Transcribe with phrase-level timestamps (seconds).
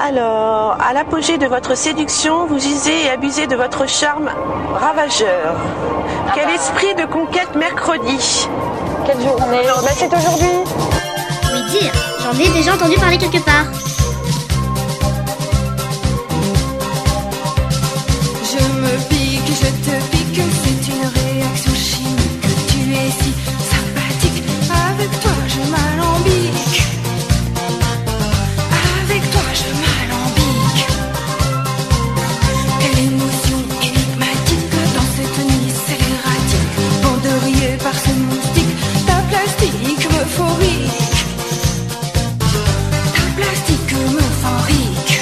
[0.00, 4.30] Alors, à l'apogée de votre séduction, vous usez et abusez de votre charme
[4.72, 5.56] ravageur.
[6.34, 8.48] Quel esprit de conquête mercredi
[9.04, 10.46] Quel jour on est Bah, C'est aujourd'hui.
[11.52, 11.92] Oui, dire,
[12.22, 13.64] j'en ai déjà entendu parler quelque part.
[18.44, 22.46] Je me pique, je te pique, c'est une réaction chimique.
[22.68, 23.34] Tu es si
[23.68, 26.97] sympathique, avec toi je m'alambique.
[40.28, 41.20] Euphorique.
[43.14, 45.20] Ta plastique euphorique.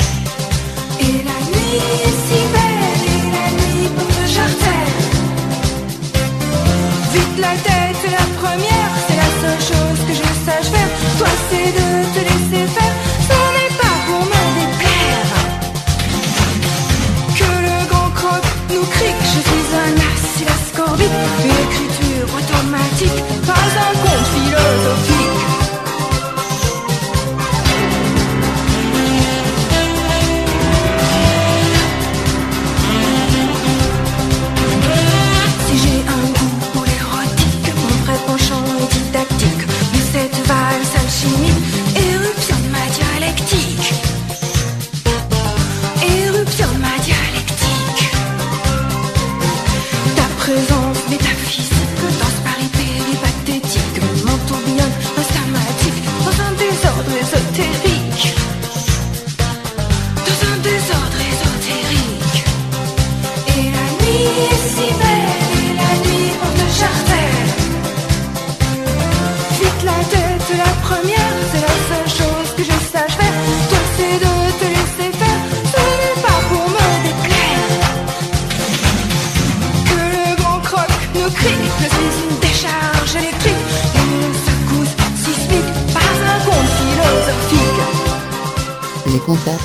[1.01, 4.89] Et la nuit est si belle, et la nuit porte jartel.
[7.13, 7.76] Vite la tête,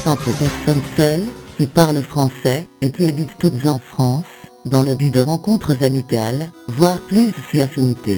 [0.06, 4.26] Entre personnes seules qui parlent français et qui habitent toutes en France,
[4.66, 8.18] dans le but de rencontres amicales, voire plus si affinité.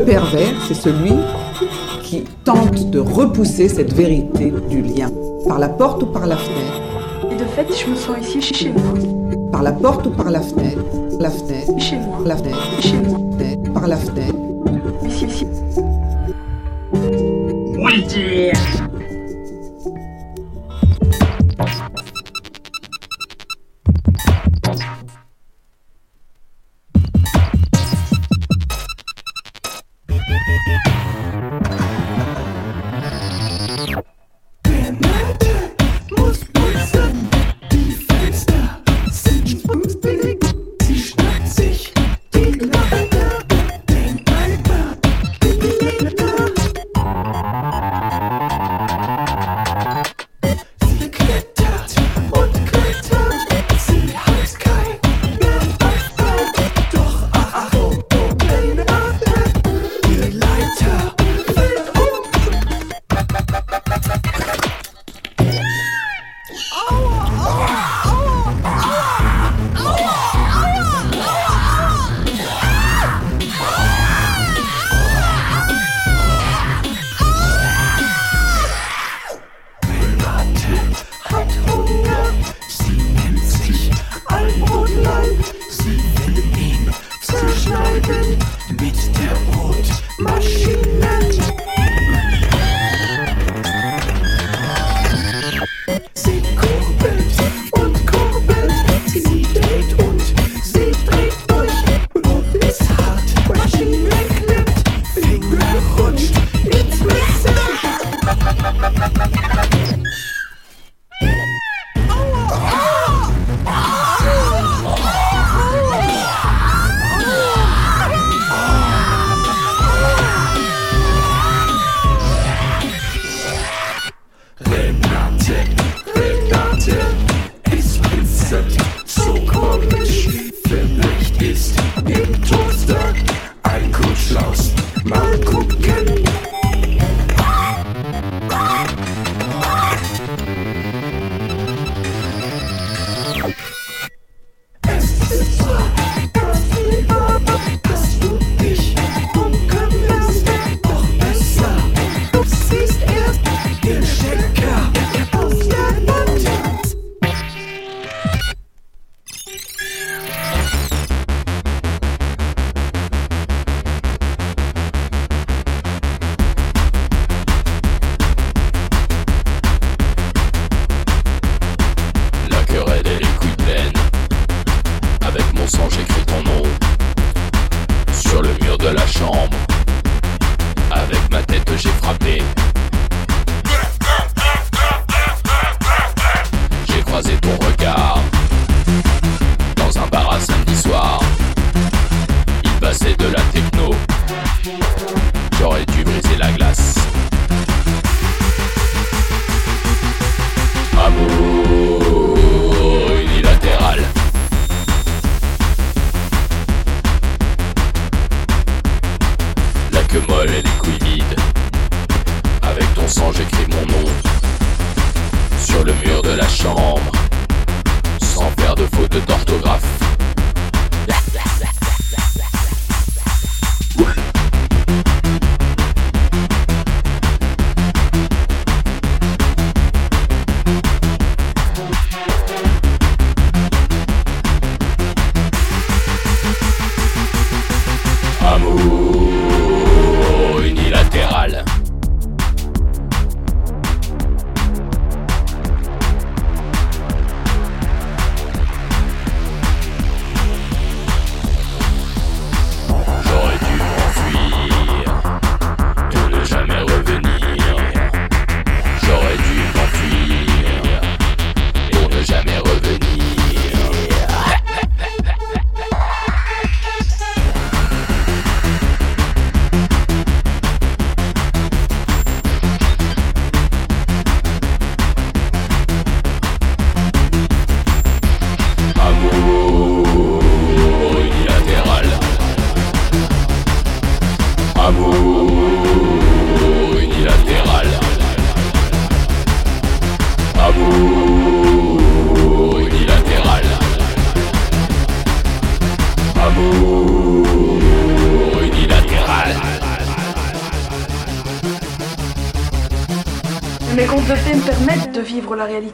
[0.00, 1.12] Le pervers, c'est celui
[2.02, 5.10] qui tente de repousser cette vérité du lien.
[5.46, 6.80] Par la porte ou par la fenêtre.
[7.30, 8.94] Et de fait, je me sens ici chez moi.
[9.52, 10.82] Par la porte ou par la fenêtre.
[11.18, 11.78] La fenêtre.
[11.78, 12.18] Chez moi.
[12.24, 12.56] La fenêtre.
[12.80, 13.18] Chez moi.
[13.36, 14.34] fenêtre, Par la fenêtre.
[15.06, 15.46] Ici, ici.
[17.82, 18.79] La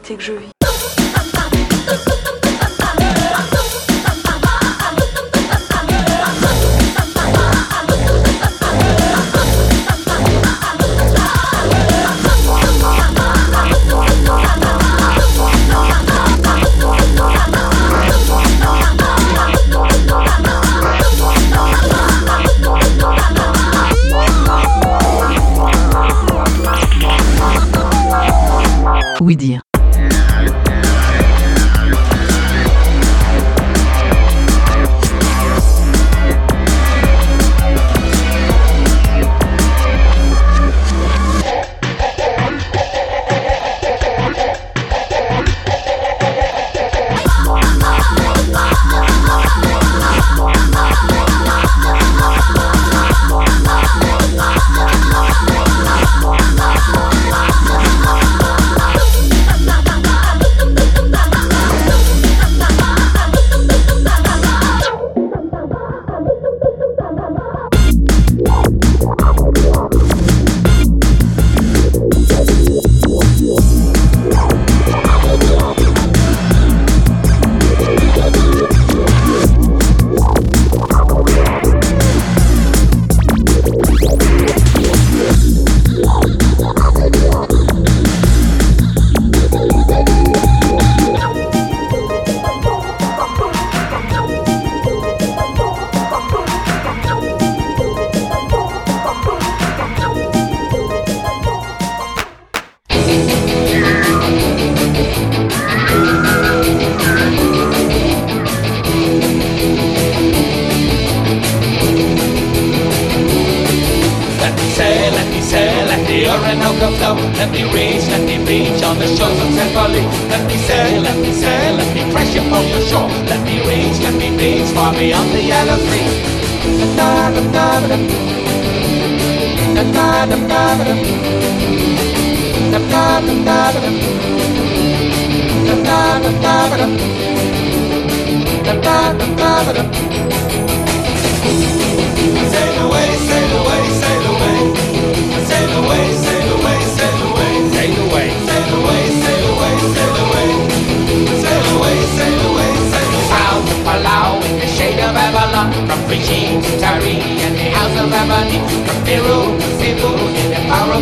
[0.07, 0.56] réalité que je vis.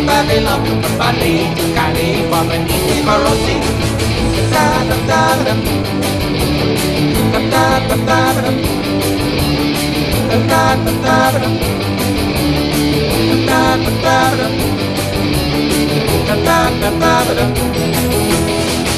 [0.04, 0.60] Babylon.
[0.66, 3.60] From Bali to Cali, from beneath the Coral Sea.
[4.52, 5.54] Da da da da
[7.32, 8.66] da da da da da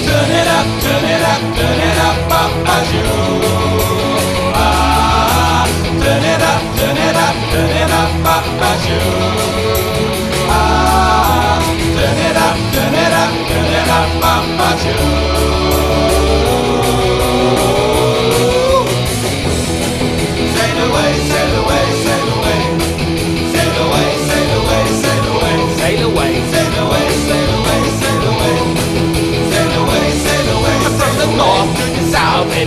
[0.08, 3.40] Turn it up, turn it up, turn it up, Papa Joe.
[4.54, 5.64] Ah,
[6.02, 9.97] turn it up, turn it up, turn it up, Papa Joe.
[11.98, 15.87] Turn it up, turn it up, turn it up, Papa Joe.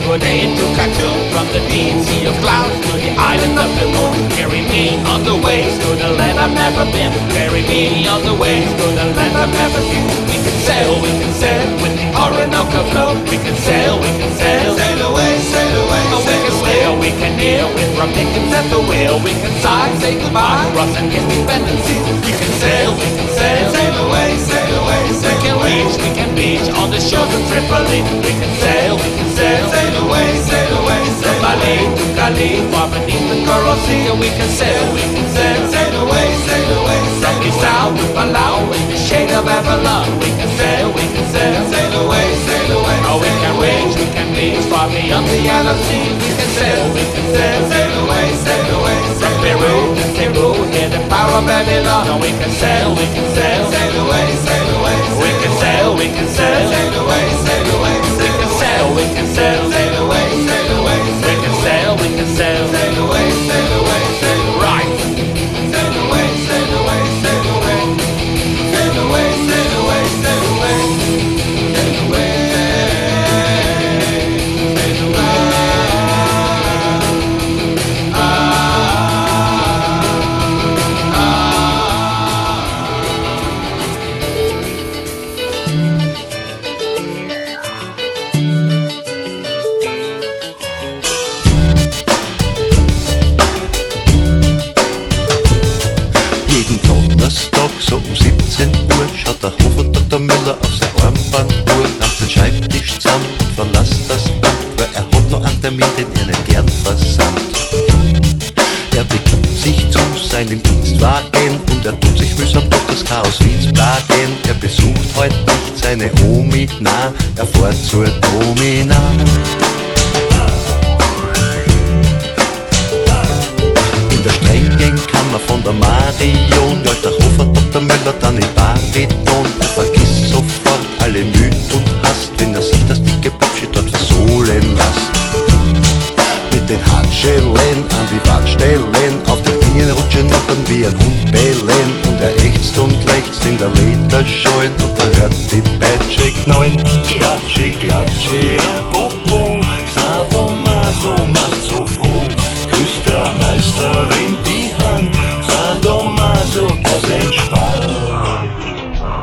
[0.02, 1.18] South, Edward into Khartoum.
[1.32, 4.30] From the deep sea of clouds to the island of the moon.
[4.30, 7.12] Carry me on the waves to the land I've never been.
[7.32, 10.08] Carry me on the waves to the land I've never seen.
[10.28, 13.14] We can sail, we can sail with the Orinoco flow.
[13.30, 14.76] We can sail, we can sail.
[14.78, 18.66] Sail away, sail away, oh, we can sail, we can kneel with Rum Dickens at
[18.70, 19.20] the wheel.
[19.24, 22.06] We can sigh, say goodbye to Ross and his dependencies.
[22.26, 23.68] We can sail, we can sail.
[23.72, 24.61] Sail away, sail
[24.92, 28.02] away, sail reach, we can beach on the shores of Tripoli.
[28.24, 29.64] We can sail, we can sail.
[29.72, 34.12] Sail away, sail away, sail Bali to Cali, far beneath the Coral Sea.
[34.20, 35.62] We can sail, we can sail.
[35.72, 40.08] Sail away, sail away, From south to Palau in the shade of Avalon.
[40.20, 41.62] We can sail, we can sail.
[41.72, 42.98] Sail away, sail away.
[43.08, 46.08] Oh, we can reach, we can reach far beyond the yellow sea.
[46.20, 47.60] We can sail, we can sail.
[47.72, 49.00] Sail away, sail away.
[49.22, 52.04] From Peru to Cebu, hear the power of Babylon.
[52.10, 53.62] Oh, we can sail, we can sail.
[53.72, 54.61] Sail away, sail away.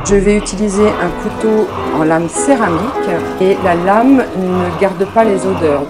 [0.05, 3.11] Je vais utiliser un couteau en lame céramique
[3.43, 5.85] et la lame ne garde pas les odeurs.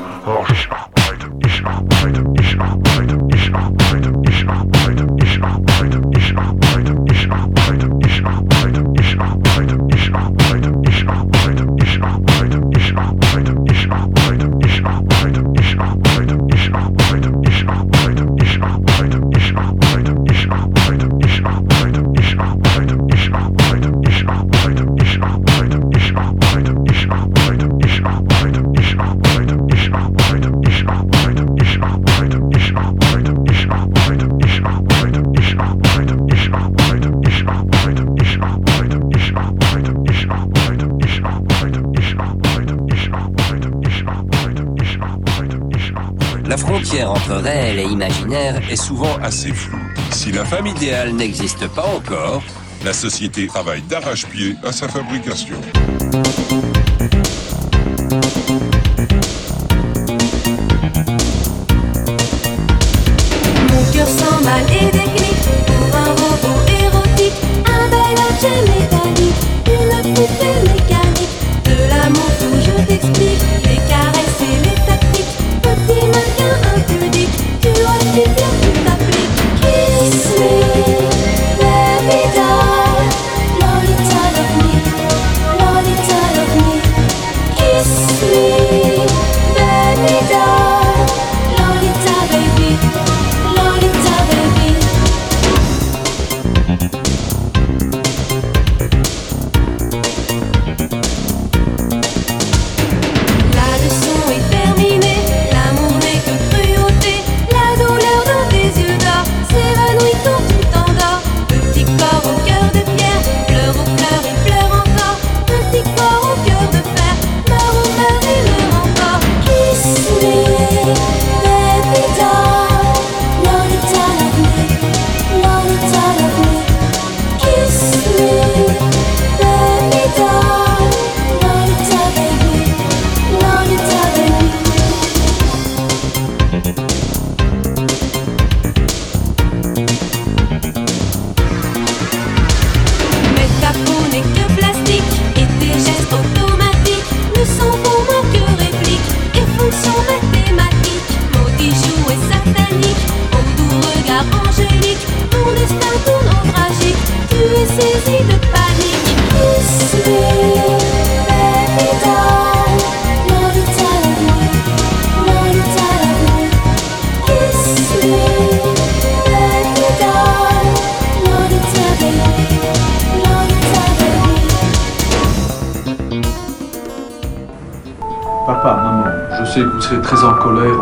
[47.49, 49.79] et imaginaire est souvent assez flou.
[50.11, 52.43] Si la femme idéale n'existe pas encore,
[52.85, 55.57] la société travaille d'arrache-pied à sa fabrication.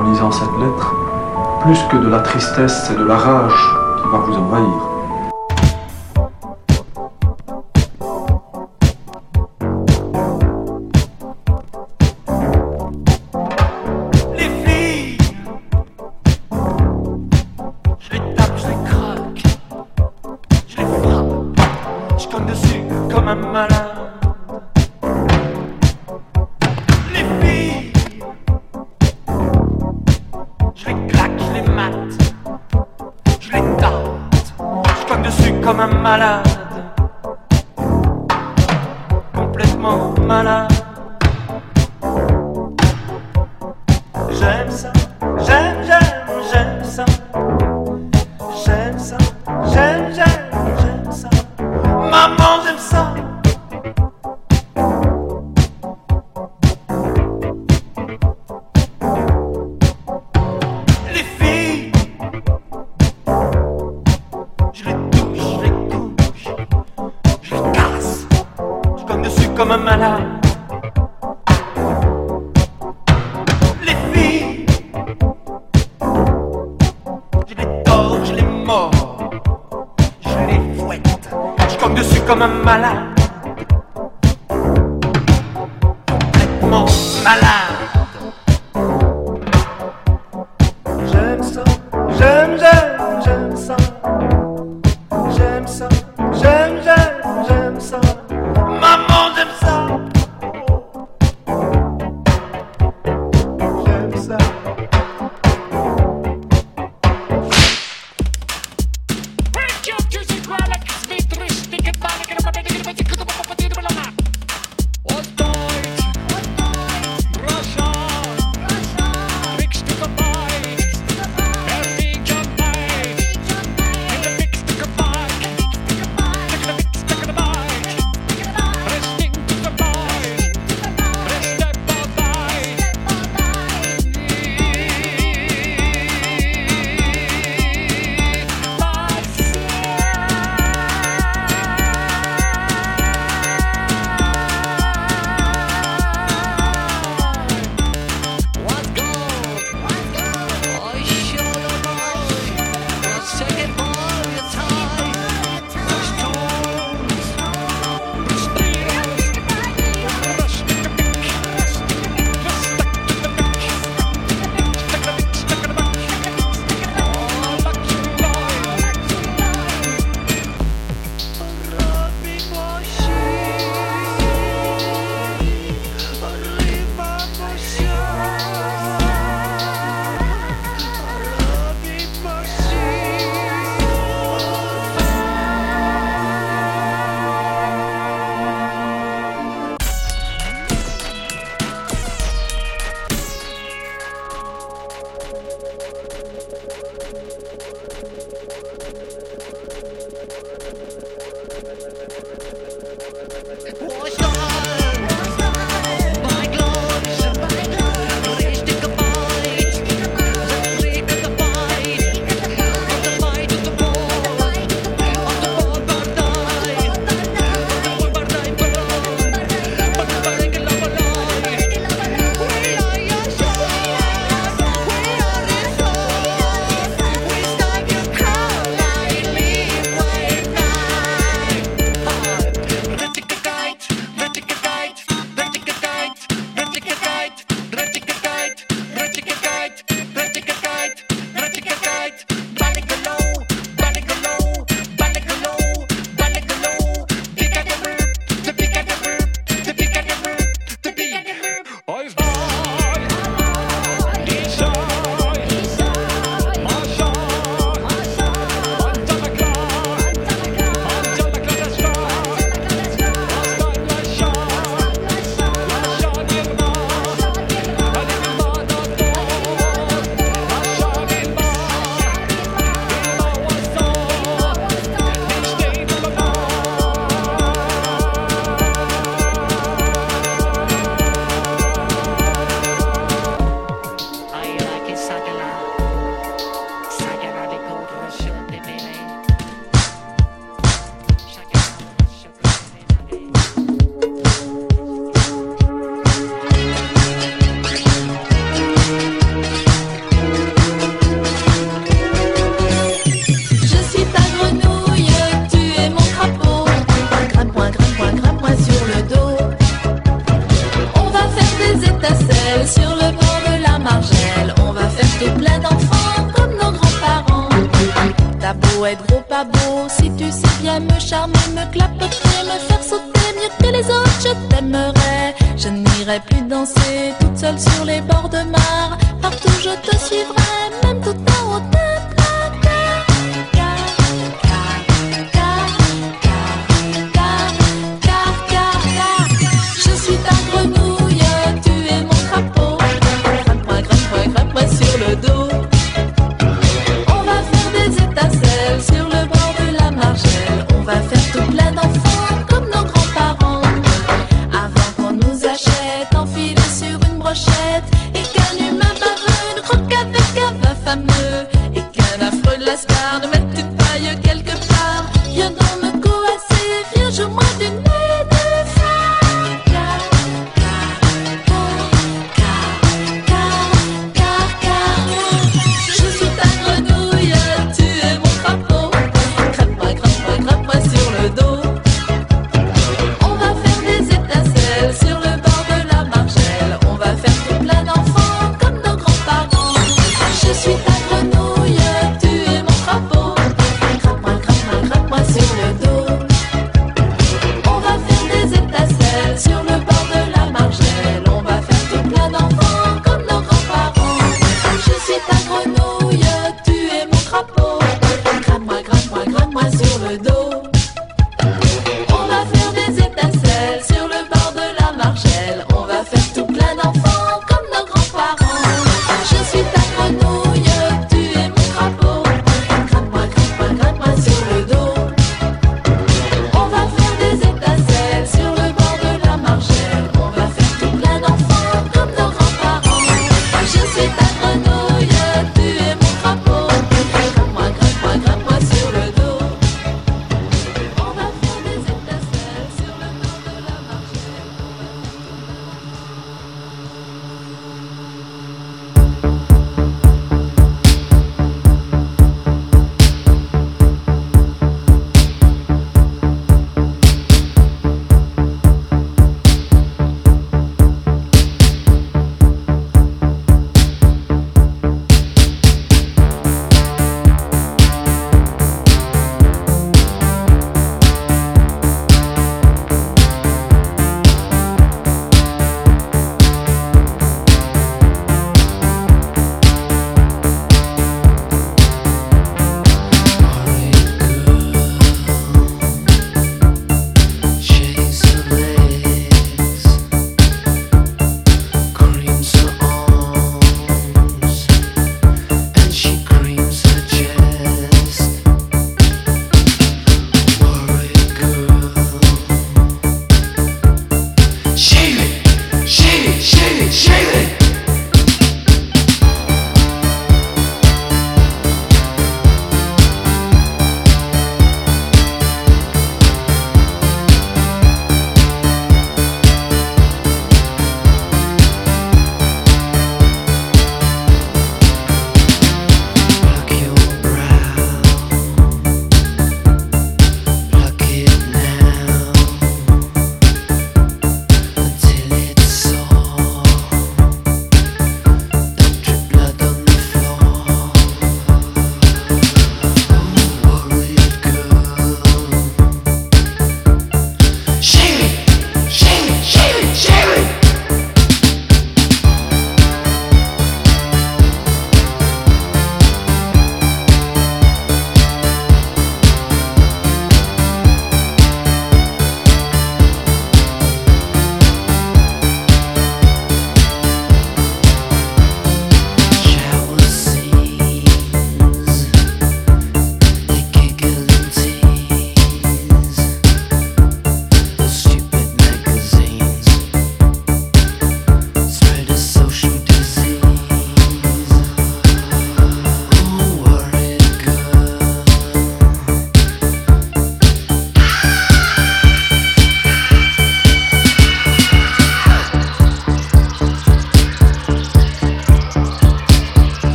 [0.00, 0.94] en lisant cette lettre,
[1.60, 4.89] plus que de la tristesse, c'est de la rage qui va vous envahir.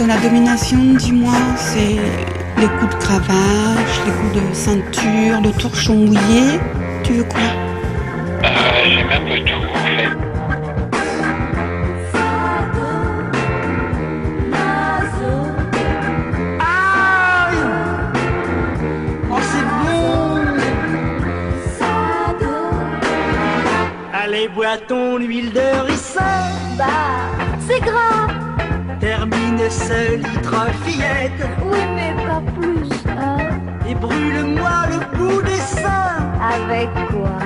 [0.00, 1.98] Dans la domination Dis-moi, c'est
[2.58, 6.58] les coups de cravache, les coups de ceinture, le torchon mouillé
[7.02, 7.40] Tu veux quoi?
[8.44, 8.48] Euh,
[8.86, 10.08] j'aime un peu tout, en fait.
[19.30, 20.40] Oh, c'est bon
[24.14, 26.22] Allez, bois ton huile de ricin.
[26.78, 26.86] Bah,
[27.68, 28.39] c'est gras.
[29.00, 31.42] Termine ce litre fillette.
[31.64, 33.38] Oui, mais pas plus, hein.
[33.88, 36.30] Et brûle-moi le bout des seins.
[36.40, 37.38] Avec quoi?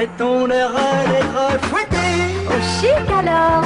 [0.00, 0.72] C'est ton heure
[1.10, 2.08] d'être fouetté
[2.48, 3.64] Au chic alors.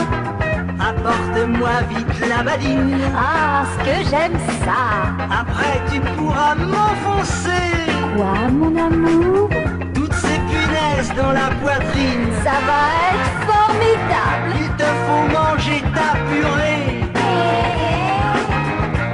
[0.80, 5.14] Apporte-moi vite la badine Ah, ce que j'aime ça.
[5.30, 7.70] Après tu pourras m'enfoncer
[8.16, 9.48] Quoi, mon amour?
[9.94, 12.82] Toutes ces punaises dans la poitrine Ça va
[13.12, 14.48] être formidable.
[14.58, 17.04] Il te faut manger ta purée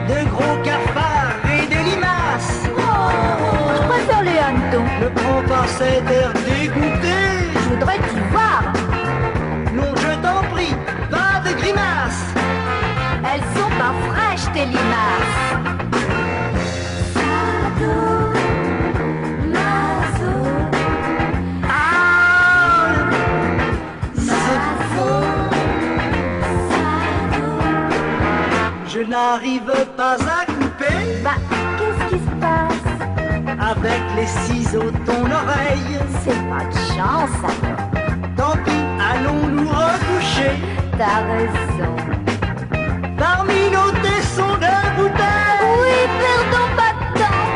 [0.08, 4.88] De gros cafards et des limaces Je préfère les hannetons.
[5.02, 7.09] Ne prends pas cet air dégoûté
[7.80, 8.62] Je voudrais t'y voir.
[9.72, 10.74] Non, je t'en prie,
[11.10, 12.26] pas de grimaces
[13.24, 15.38] Elles sont pas fraîches, tes limaces.
[21.66, 22.84] Ah
[24.14, 24.60] C'est
[24.92, 25.26] faux.
[28.88, 30.49] Je n'arrive pas à
[33.70, 37.86] Avec les ciseaux ton oreille C'est pas de chance alors.
[38.36, 40.58] Tant pis, allons nous recoucher
[40.98, 41.94] T'as raison.
[43.16, 47.46] Parmi nos tessons de bouteilles Oui, perdons pas de temps.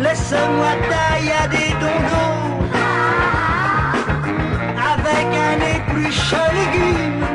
[0.00, 2.64] Laisse-moi tailler à des dondons
[4.94, 7.26] Avec un épluche légumes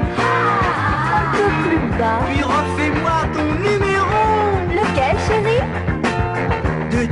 [1.08, 2.20] Un peu plus bas.
[2.26, 3.53] Puis refais-moi ton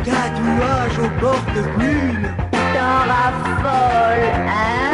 [0.03, 4.91] De tatouage au porte-plume T'en raffoles, hein?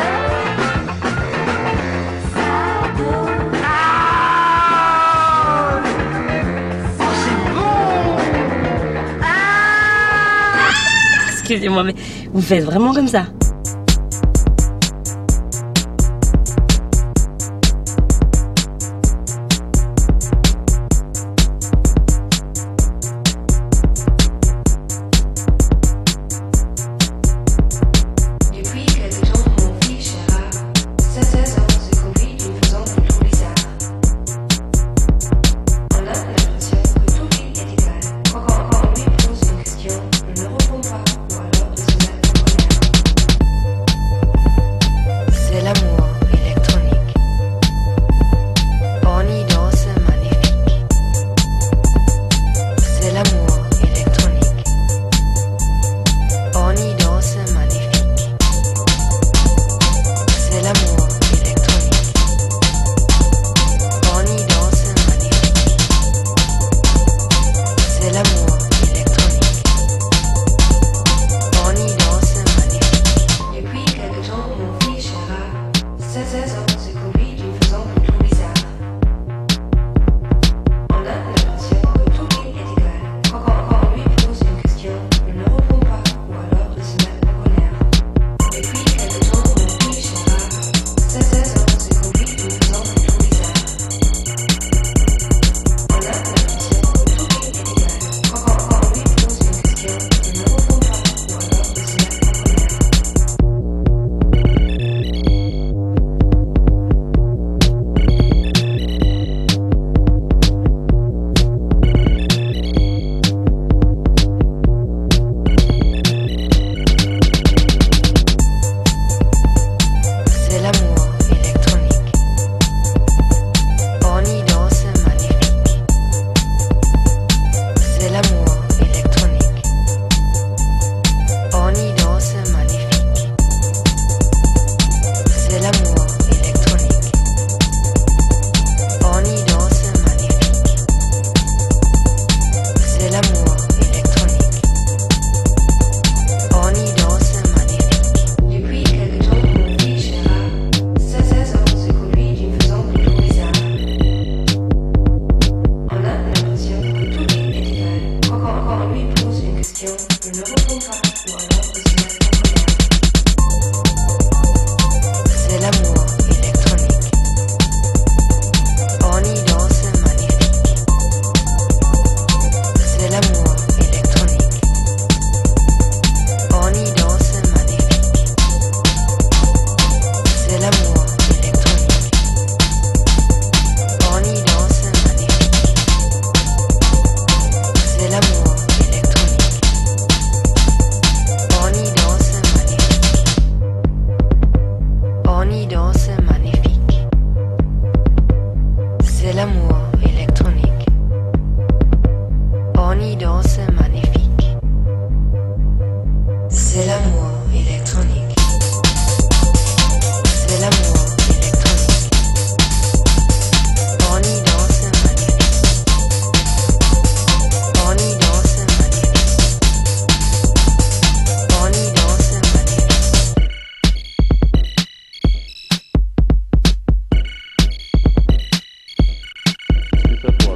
[11.30, 11.96] Excusez-moi, mais
[12.34, 13.28] vous faites vraiment comme ça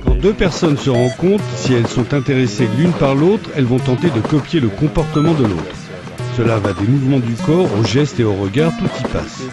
[0.05, 4.09] Quand deux personnes se rencontrent, si elles sont intéressées l'une par l'autre, elles vont tenter
[4.09, 5.90] de copier le comportement de l'autre.
[6.38, 9.43] Cela va des mouvements du corps aux gestes et au regard, tout y passe.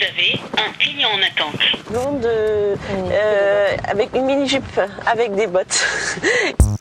[0.00, 1.60] Vous avez un client en attente.
[1.90, 2.74] Blonde euh,
[3.12, 5.86] euh, avec une mini-jupe, avec des bottes.